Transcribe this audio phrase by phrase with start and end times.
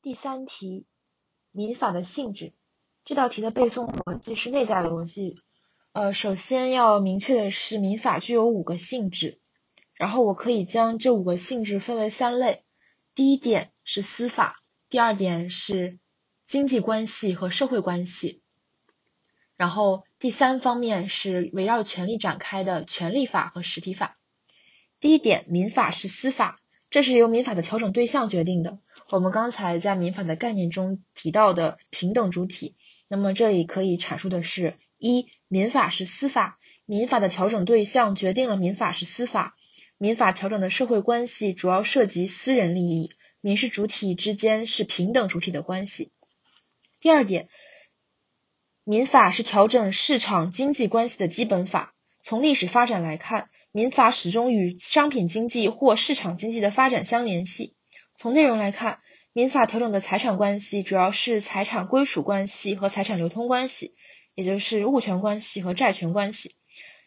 [0.00, 0.86] 第三题，
[1.50, 2.52] 民法的性质。
[3.04, 5.34] 这道题的背诵逻辑是内在逻辑。
[5.90, 9.40] 呃，首先要明确的是，民法具有五个性质。
[9.94, 12.62] 然后我可以将这五个性质分为三类。
[13.16, 15.98] 第一点是司法，第二点是
[16.46, 18.40] 经济关系和社会关系。
[19.56, 24.16] 然后第三方面是围绕权利展开的权利法和实体法。
[25.00, 28.78] 第一点，民法是司法，这是由民法的调整对象决定的。
[29.10, 32.76] 我们刚才在民法的概念中提到的平等主体，
[33.08, 39.56] 那么这里可以阐述的是：一，民法是司法，民法的调整对象决定了民法是司法。
[39.96, 43.10] 民法调整的社会关系主要涉及私人利益，
[43.40, 46.12] 民事主体之间是平等主体的关系。
[47.00, 47.48] 第二点。
[48.84, 51.94] 民法是调整市场经济关系的基本法。
[52.22, 57.74] 从历史发展来看，民法始终与商品经济或市场经济的发展相联系。
[58.20, 58.98] 从内容来看，
[59.32, 63.94] 民法调整的财产关系主要是财产归属关系和财产流通关系，
[64.34, 66.56] 也就是物权关系和债权关系。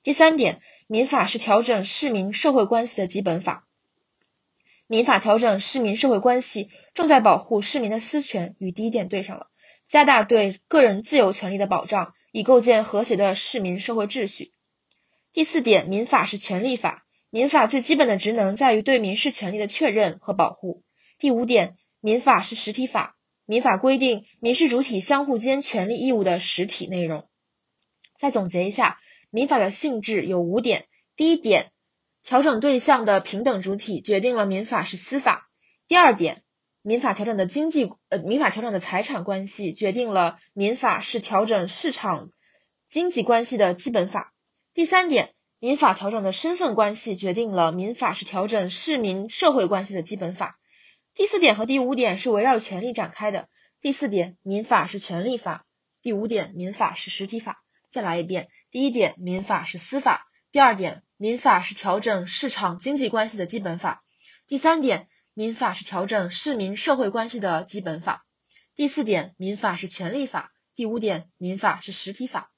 [0.03, 3.67] 第三点，民法是调整市民社会关系的基本法。
[4.87, 9.47] 民法调整市民社会关系，重在保护市民的私权，与第一点对上了。
[9.89, 14.53] 加大对个人自由权利的保障，以构建和谐的市民社会秩序。
[15.33, 20.85] 第四点，民法是权利法，民法最基本的职能在于对民事权利的确认和保护。
[21.21, 27.29] 第五点，民法是实体法，民法规定民事主体相互间权利义务的实体内容。
[28.17, 31.71] 再总结一下，民法的性质有五点：第一点，
[32.23, 35.47] 调整对象的平等主体决定了民法是司法；
[35.87, 36.41] 第二点。
[36.81, 42.31] 民法调整的经济呃，民法调整的财产关系决定了民法是调整市场
[42.89, 44.33] 经济关系的基本法。
[44.73, 50.57] 第三点，民法调整的身份关系决定了民法是调整市民社会关系的基本法。
[51.13, 53.49] 第四点和第五点是围绕权利展开的。
[53.81, 55.65] 第四点，民法是权利法；
[56.01, 57.63] 第五点，民法是实体法。
[57.89, 60.21] 再来一遍：第一点，民法是司法；
[60.51, 64.01] 第二点，民法是调整市场经济关系的基本法；
[64.47, 65.07] 第三点。
[65.33, 68.25] 民法是调整市民社会关系的基本法。
[68.75, 70.51] 第四点，民法是权利法。
[70.75, 72.51] 第五点，民法是实体法。